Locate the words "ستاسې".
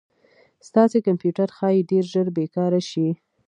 0.67-0.97